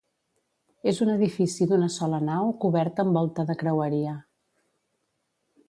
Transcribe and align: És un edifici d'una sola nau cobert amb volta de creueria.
És 0.91 1.01
un 1.05 1.11
edifici 1.15 1.67
d'una 1.73 1.89
sola 1.95 2.21
nau 2.29 2.49
cobert 2.65 3.03
amb 3.05 3.19
volta 3.21 3.47
de 3.51 3.59
creueria. 3.63 4.15